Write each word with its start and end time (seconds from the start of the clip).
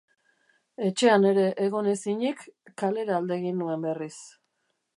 Etxean 0.85 1.27
ere 1.31 1.43
egon 1.67 1.89
ezinik, 1.91 2.41
kalera 2.83 3.19
alde 3.19 3.37
egin 3.43 3.61
nuen 3.63 3.85
berriz. 3.89 4.15